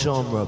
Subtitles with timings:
[0.00, 0.46] genre.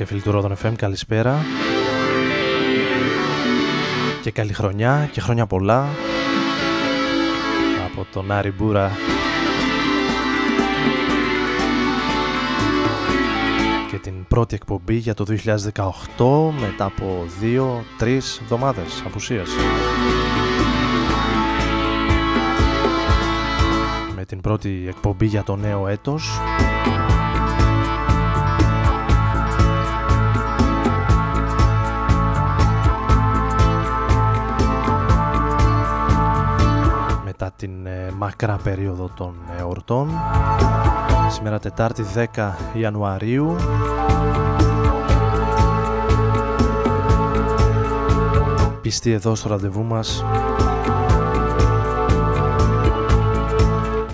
[0.00, 1.38] Και φίλοι του Ρόδον FM, καλησπέρα.
[4.22, 5.88] Και καλή χρονιά και χρόνια πολλά
[7.86, 8.90] από τον Άρη Μπούρα.
[13.90, 17.24] Και την πρώτη εκπομπή για το 2018 μετά από
[18.00, 19.48] 2-3 εβδομάδες απουσίας.
[24.16, 26.40] Με την πρώτη εκπομπή για το νέο έτος
[38.20, 40.08] μακρά περίοδο των εορτών.
[41.28, 43.56] Σήμερα Τετάρτη 10 Ιανουαρίου.
[48.82, 50.24] Πιστή εδώ στο ραντεβού μας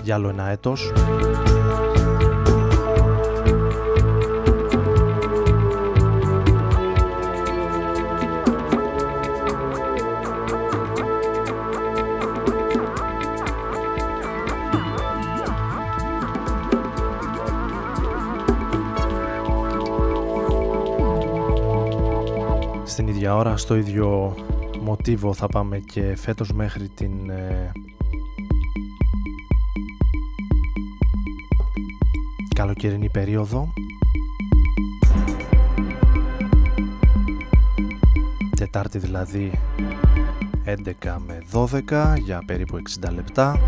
[0.03, 0.91] για άλλο ένα έτος.
[22.97, 24.35] Στην ίδια ώρα, στο ίδιο
[24.81, 27.71] μοτίβο θα πάμε και φέτος μέχρι την ε,
[32.55, 33.73] καλοκαιρινή περίοδο.
[38.55, 39.51] Τετάρτη δηλαδή
[40.65, 43.59] 11 με 12 για περίπου 60 λεπτά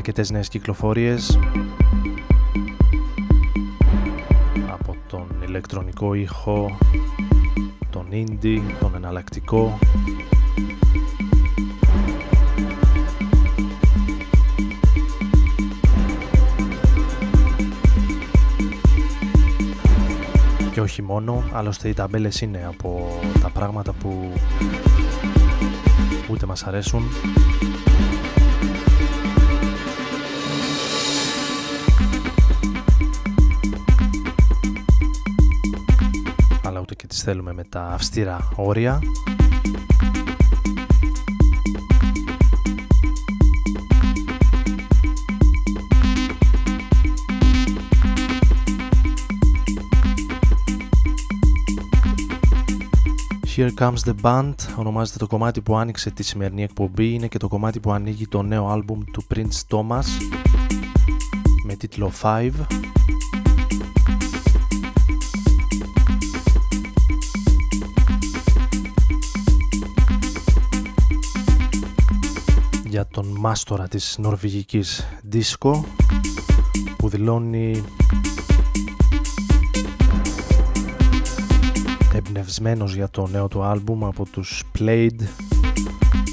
[0.00, 1.38] αρκετές νέες κυκλοφορίες
[4.70, 6.78] από τον ηλεκτρονικό ήχο
[7.90, 9.78] τον indie, τον εναλλακτικό.
[20.72, 24.32] Και όχι μόνο, άλλωστε οι ταμπέλες είναι από τα πράγματα που
[26.30, 27.02] ούτε μας αρέσουν
[37.20, 39.00] τις θέλουμε με τα αυστηρά όρια.
[53.56, 57.12] Here Comes the Band ονομάζεται το κομμάτι που άνοιξε τη σημερινή εκπομπή.
[57.12, 60.06] Είναι και το κομμάτι που ανοίγει το νέο άλμπουμ του Prince Thomas
[61.66, 62.50] με τίτλο 5
[73.00, 75.82] για τον μάστορα της νορβηγικής disco
[76.96, 77.84] που δηλώνει
[82.14, 85.16] εμπνευσμένος για το νέο του άλμπουμ από τους Played,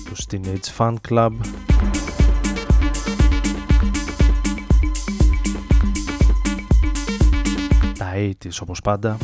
[0.05, 1.31] τους Teenage Fan Club.
[7.97, 9.17] Τα 80's όπως πάντα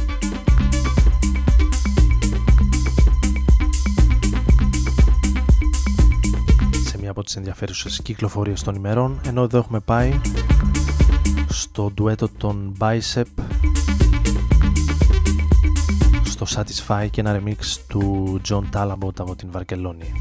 [7.23, 10.19] τις ενδιαφέρουσες κυκλοφορίες των ημερών ενώ εδώ έχουμε πάει
[11.49, 13.23] στο ντουέτο των Bicep
[16.23, 20.13] στο Satisfy και ένα remix του John Talabot από την Βαρκελόνη.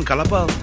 [0.00, 0.61] Για Ρόδον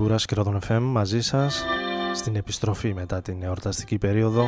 [0.00, 1.64] Μπούρας και Ρόδον FM μαζί σας
[2.14, 4.44] στην επιστροφή μετά την εορταστική περίοδο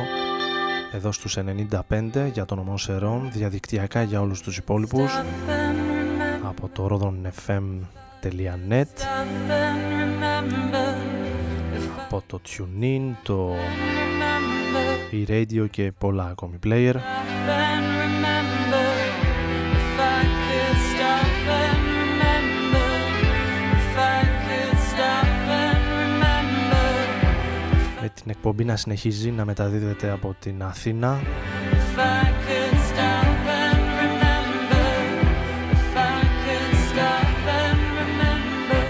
[0.93, 5.11] εδώ στους 95 για τον ομό Σερών διαδικτυακά για όλους τους υπόλοιπους
[6.43, 8.85] από το rodonfm.net
[12.05, 13.53] από το TuneIn, το
[15.11, 16.95] e-radio και πολλά ακόμη player
[28.09, 31.21] την εκπομπή να συνεχίζει να μεταδίδεται από την Αθήνα.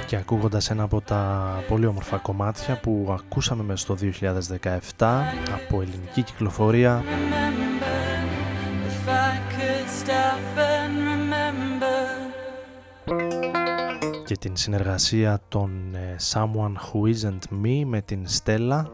[0.05, 3.97] Και ακούγοντας ένα από τα πολύ όμορφα κομμάτια που ακούσαμε μέσα στο
[4.97, 5.21] 2017
[5.53, 7.03] από ελληνική κυκλοφορία.
[14.25, 18.91] Και την συνεργασία των ε, Someone Who Isn't Me με την Στέλλα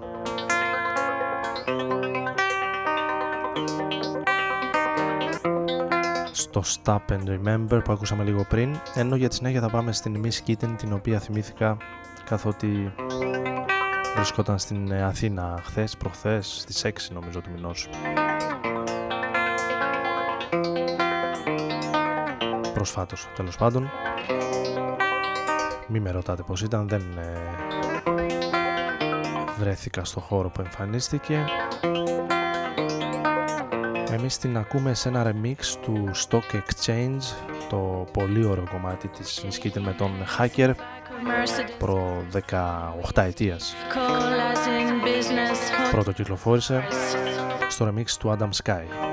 [6.49, 8.75] στο Stop and Remember που ακούσαμε λίγο πριν.
[8.95, 11.77] Ενώ για τη συνέχεια θα πάμε στην Miss Kitten την οποία θυμήθηκα
[12.25, 12.93] καθότι
[14.15, 17.89] βρισκόταν στην Αθήνα χθες, προχθές, στις 6 νομίζω του μηνός.
[22.73, 23.89] προσφάτως τέλος πάντων.
[25.87, 27.39] Μη με ρωτάτε πως ήταν δεν ε,
[29.59, 31.45] βρέθηκα στο χώρο που εμφανίστηκε
[34.11, 37.21] εμείς την ακούμε σε ένα remix του Stock Exchange
[37.69, 40.71] το πολύ ωραίο κομμάτι της Niskitin με τον Hacker
[41.77, 43.75] προ 18 ετίας.
[45.91, 46.87] Πρώτο κυκλοφόρησε
[47.67, 49.08] στο remix του Adam Sky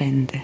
[0.00, 0.39] στους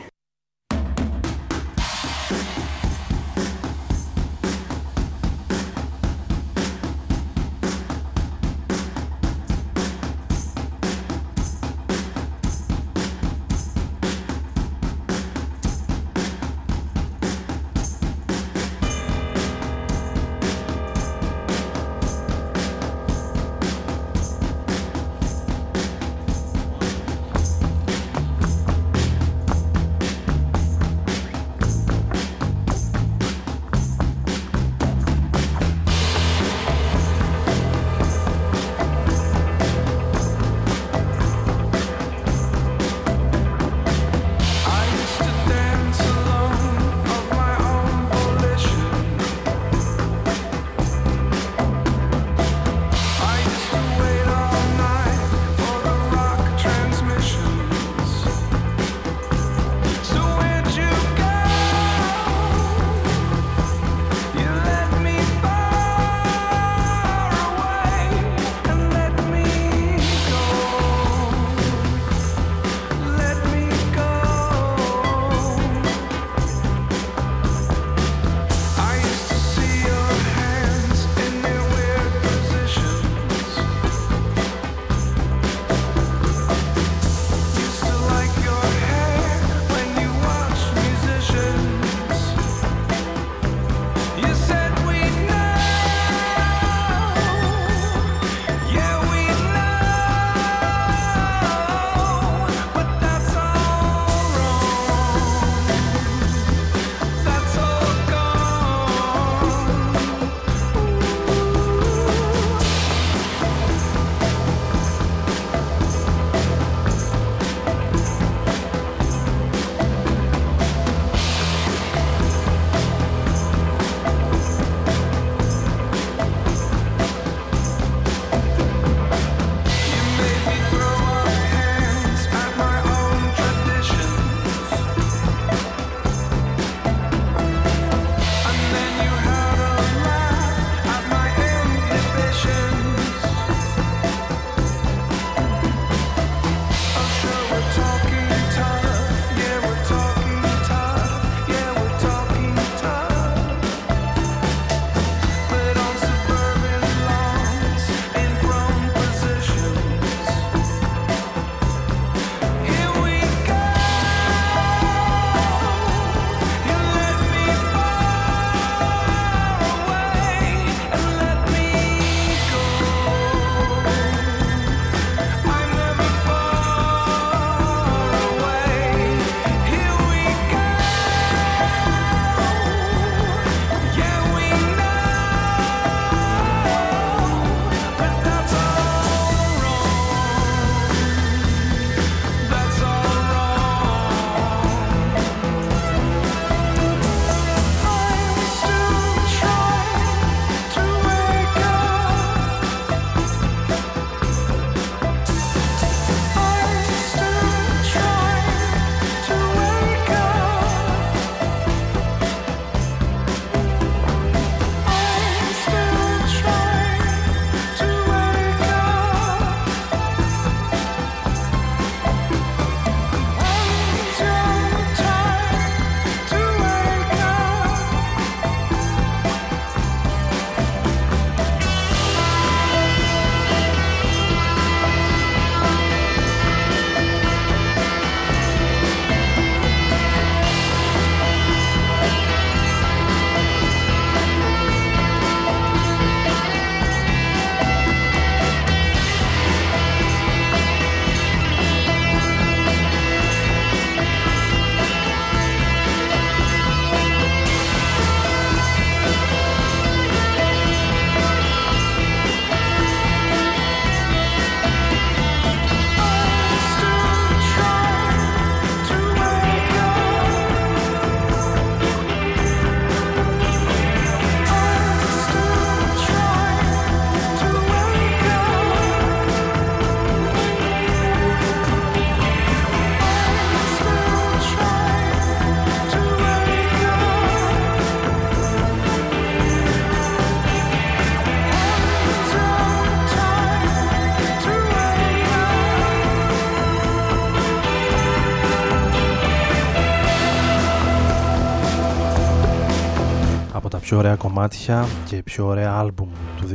[303.86, 306.48] πιο ωραία κομμάτια και πιο ωραία άλμπουμ του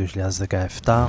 [0.84, 1.08] 2017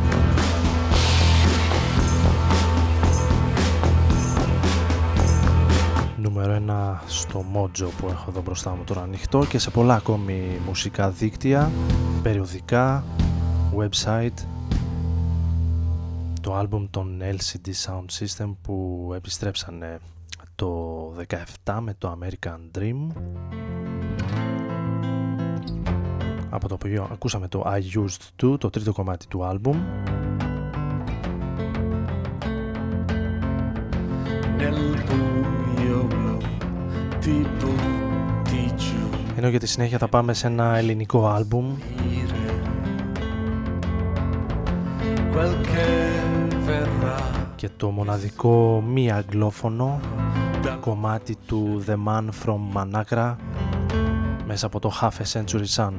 [6.17, 10.61] νούμερο ένα στο Mojo που έχω εδώ μπροστά μου τώρα ανοιχτό και σε πολλά ακόμη
[10.67, 11.71] μουσικά δίκτυα,
[12.23, 13.05] περιοδικά,
[13.77, 14.47] website.
[16.41, 19.99] Το άλμπουμ των LCD Sound System που επιστρέψανε
[20.55, 21.15] το
[21.65, 23.13] 17 με το American Dream
[26.55, 29.77] από το οποίο ακούσαμε το I Used To, το τρίτο κομμάτι του άλμπουμ.
[39.37, 41.75] Ενώ για τη συνέχεια θα πάμε σε ένα ελληνικό άλμπουμ.
[47.55, 50.01] Και το μοναδικό μη αγγλόφωνο
[50.81, 53.37] κομμάτι του The Man From Managra
[54.47, 55.93] μέσα από το Half a Century Sun.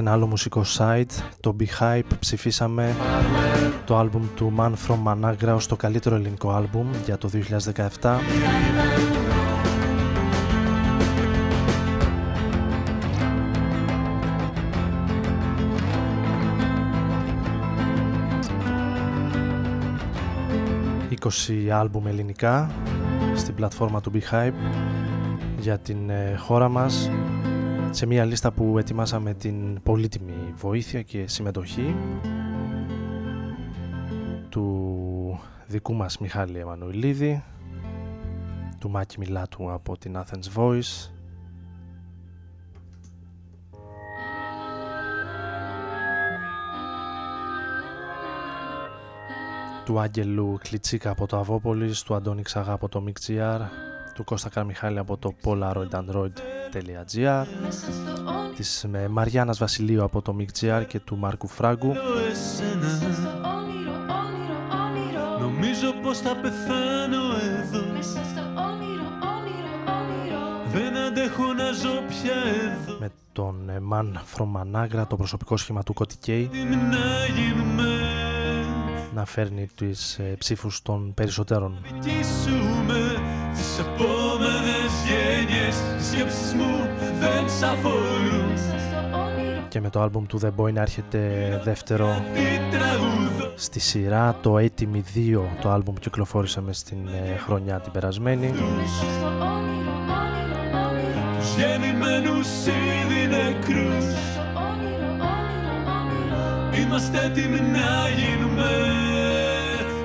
[0.00, 2.96] Ένα άλλο μουσικό site, το Hype ψηφίσαμε
[3.84, 7.30] το άλμπουμ του Man From Managra ως το καλύτερο ελληνικό άλμπουμ για το
[8.00, 8.18] 2017.
[21.48, 22.70] ...20 άλμπουμ ελληνικά
[23.34, 24.52] στην πλατφόρμα του Hype
[25.58, 27.10] για την ε, χώρα μας
[27.90, 31.96] σε μια λίστα που ετοιμάσαμε την πολύτιμη βοήθεια και συμμετοχή
[34.48, 37.44] του δικού μας Μιχάλη Εμμανουηλίδη
[38.78, 41.10] του Μάκη Μιλάτου από την Athens Voice.
[49.84, 53.60] Του Άγγελου Κλιτσίκα από το Αβόπολης, του Αντώνη Ξαγά από το MixGR,
[54.20, 57.44] του Κώστα Καρμιχάλη από το polaroidandroid.com www.mixgr
[58.56, 61.94] της με Μαριάννας Βασιλείου από το MixGR και του Μάρκου Φράγκου.
[65.40, 67.22] Νομίζω πως θα πεθάνω
[67.58, 67.80] εδώ.
[70.72, 72.98] Δεν αντέχω να ζω πια εδώ.
[72.98, 76.50] Με τον Man from Managra το προσωπικό σχήμα του Κωτικέι
[76.90, 76.98] να,
[79.14, 81.78] να φέρνει τις ε, ψήφους των περισσότερων.
[89.68, 92.22] Και με το άλμπουμ του The Boy να έρχεται δεύτερο
[93.60, 98.52] στη σειρά το Έτοιμη 2 το άλμπουμ κυκλοφόρησαμε στην ε, χρονιά την περασμένη.
[101.56, 104.04] Γεννημένους ήδη νεκρούς.
[106.80, 108.70] Είμαστε έτοιμοι να γίνουμε.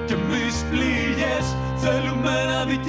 [0.06, 2.84] Και εμείς πληγές θέλουμε να δικήσουμε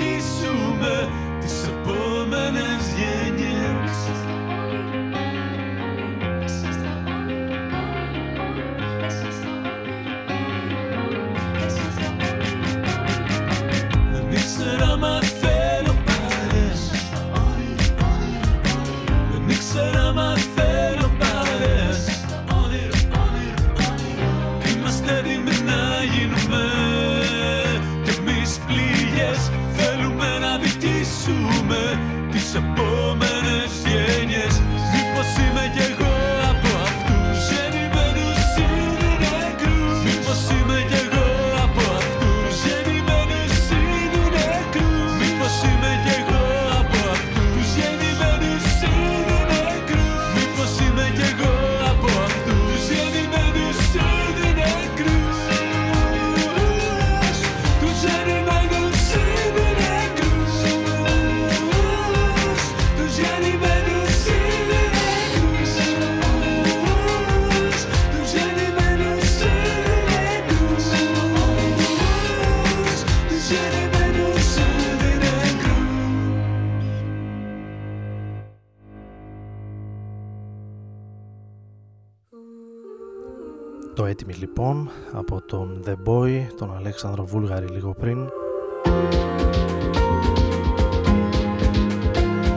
[84.39, 88.29] λοιπόν από τον The Boy, τον Αλέξανδρο Βούλγαρη λίγο πριν.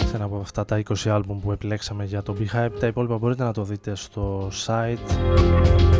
[0.06, 3.44] Σε ένα από αυτά τα 20 άλμπουμ που επιλέξαμε για το Behype τα υπόλοιπα μπορείτε
[3.44, 5.99] να το δείτε στο site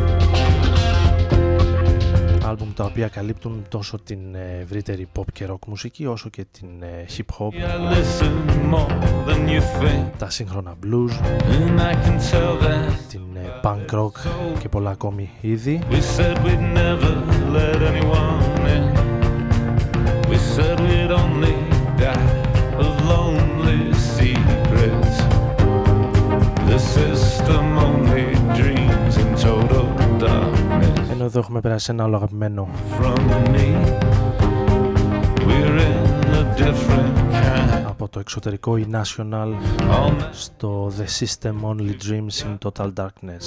[2.50, 6.68] άλμπουμ τα οποία καλύπτουν τόσο την ε, ευρύτερη pop και ροκ μουσική όσο και την
[6.82, 7.52] ε, hip hop.
[10.18, 11.12] Τα σύγχρονα blues.
[13.08, 14.12] Την ε, punk rock
[14.58, 15.80] και πολλά ακόμη είδη
[31.30, 32.68] εδώ έχουμε περάσει ένα άλλο αγαπημένο
[32.98, 33.18] from
[33.52, 33.66] me.
[35.46, 37.86] We're in a different kind.
[37.86, 39.48] από το εξωτερικό η National
[39.90, 43.44] All στο The System Only Dreams in Total Darkness.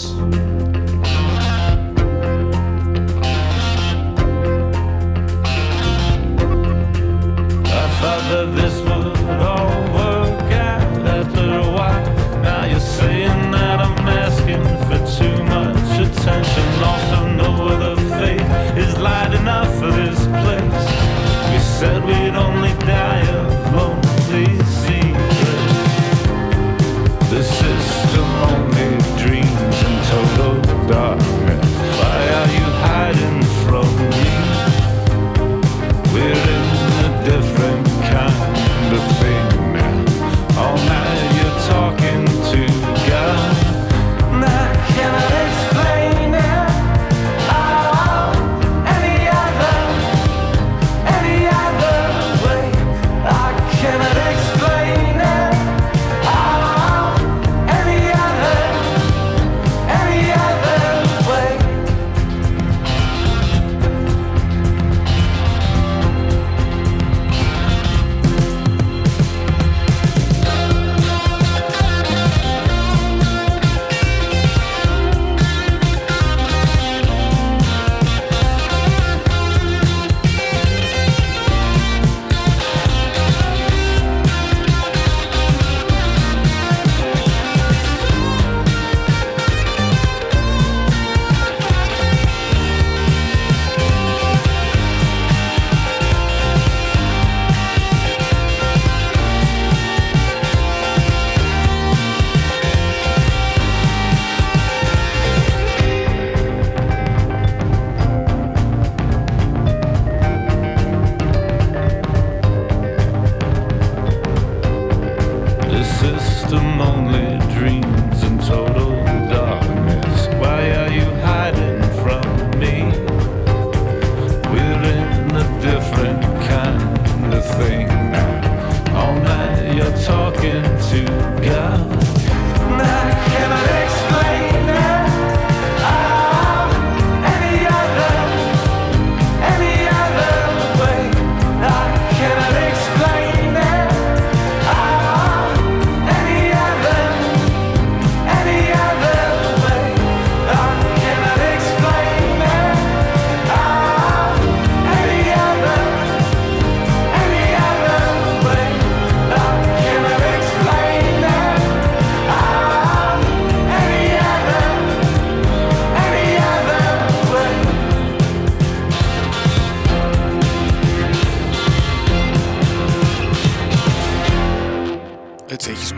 [7.81, 9.07] I thought that this would
[9.51, 12.05] all work out after a while.
[12.47, 16.72] Now you're saying that I'm asking for too much attention.
[20.43, 20.87] Place.
[21.51, 22.73] We said we'd only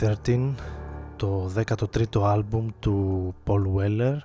[0.00, 0.54] 13
[1.16, 4.16] το 13ο άλμπουμ του Paul Weller.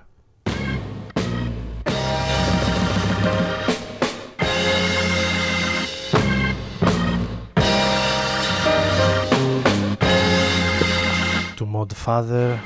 [11.56, 12.56] Του Mod Father.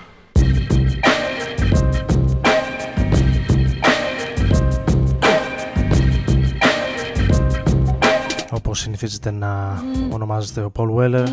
[8.51, 9.83] Όπως συνηθίζεται να
[10.13, 11.27] ονομάζεται ο Paul Weller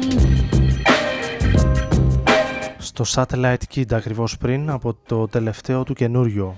[2.95, 6.55] στο Satellite Kid ακριβώς πριν από το τελευταίο του καινούριο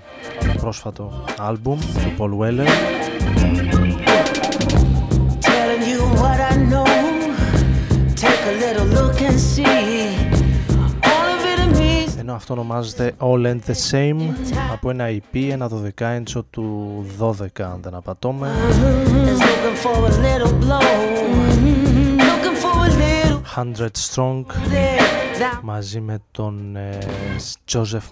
[0.60, 2.68] πρόσφατο άλμπουμ του Paul Weller.
[12.18, 14.20] Ενώ αυτό ονομάζεται All End The Same
[14.72, 18.50] από ένα EP, ένα 12 inch του 12 αν δεν απατώμε.
[23.56, 24.44] 100 Strong
[25.62, 26.98] μαζί με τον ε,
[27.72, 28.10] Joseph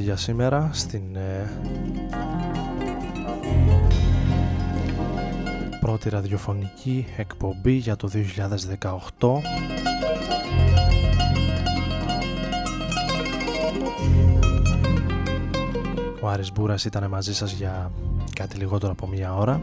[0.00, 1.50] κομμάτι για σήμερα στην ε,
[5.80, 8.10] πρώτη ραδιοφωνική εκπομπή για το
[9.18, 9.28] 2018
[16.22, 17.90] Ο Άρης Μπούρας ήταν μαζί σας για
[18.34, 19.60] κάτι λιγότερο από μία ώρα.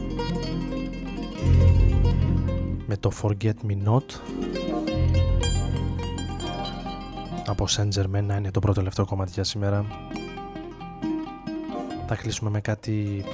[2.86, 4.04] Με το Forget Me Not.
[7.46, 9.86] Από Saint Germain να είναι το πρώτο τελευταίο κομμάτι για σήμερα
[12.10, 13.24] θα κλείσουμε με κάτι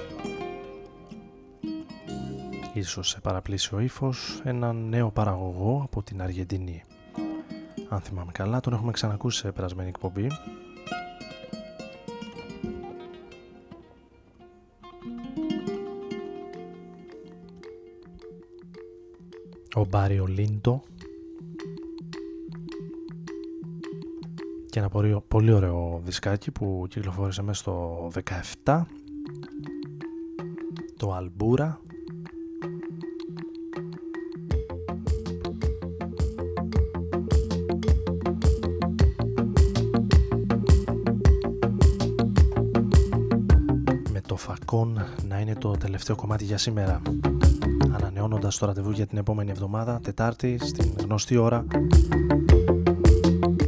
[2.73, 6.85] ίσως σε παραπλήσιο ύφος έναν νέο παραγωγό από την Αργεντινή.
[7.89, 10.27] Αν θυμάμαι καλά τον έχουμε ξανακούσει σε περασμένη εκπομπή.
[19.75, 20.83] Ο Μπάριο Λίντο
[24.75, 28.11] και ένα πολύ, πολύ ωραίο δισκάκι που κυκλοφόρησε μέσα στο
[28.65, 28.83] 17
[30.97, 31.81] το Αλμπούρα.
[44.13, 47.03] Με το φακόν να είναι το τελευταίο κομμάτι για σήμερα.
[47.93, 51.67] Ανανεώνοντας το ραντεβού για την επόμενη εβδομάδα Τετάρτη στην γνωστή ώρα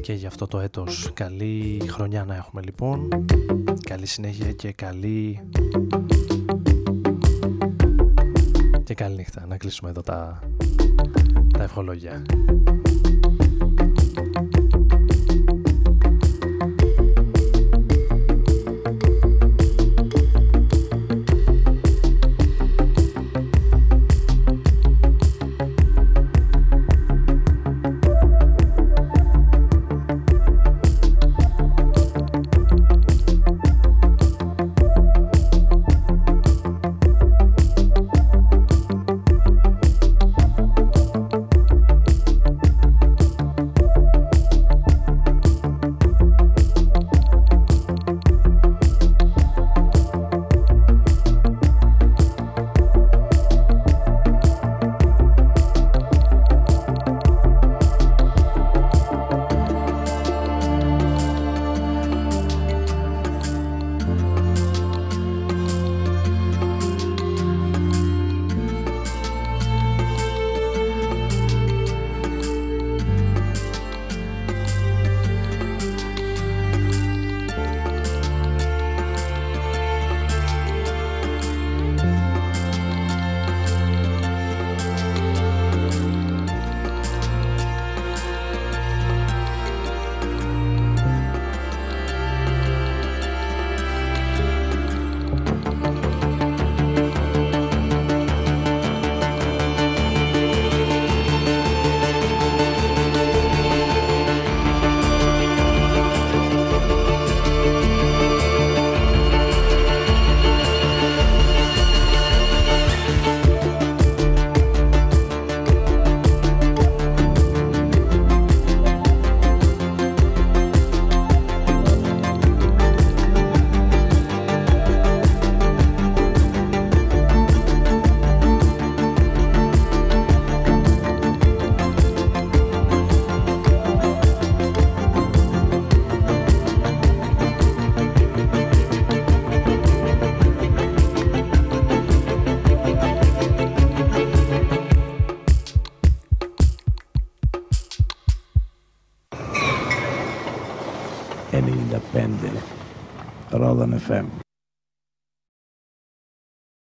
[0.07, 1.11] και για αυτό το έτος.
[1.15, 3.09] Καλή χρονιά να έχουμε λοιπόν.
[3.81, 5.41] Καλή συνέχεια και καλή
[8.85, 9.47] και καλή νύχτα.
[9.47, 10.41] Να κλείσουμε εδώ τα,
[11.53, 12.23] τα ευχολόγια